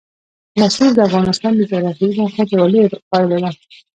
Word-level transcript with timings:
رسوب 0.61 0.91
د 0.95 0.99
افغانستان 1.09 1.51
د 1.55 1.61
جغرافیایي 1.71 2.17
موقیعت 2.21 2.49
یوه 2.55 2.67
لویه 2.73 2.99
پایله 3.11 3.37
ده. 3.43 3.51